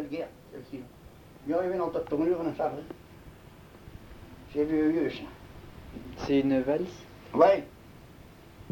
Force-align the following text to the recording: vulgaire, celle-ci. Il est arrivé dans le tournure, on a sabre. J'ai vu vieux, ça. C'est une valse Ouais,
vulgaire, 0.00 0.28
celle-ci. 0.52 0.80
Il 1.46 1.52
est 1.52 1.56
arrivé 1.56 1.78
dans 1.78 1.86
le 1.86 2.00
tournure, 2.00 2.38
on 2.42 2.48
a 2.48 2.54
sabre. 2.54 2.78
J'ai 4.54 4.64
vu 4.64 4.90
vieux, 4.92 5.10
ça. 5.10 5.22
C'est 6.26 6.40
une 6.40 6.60
valse 6.60 7.04
Ouais, 7.34 7.64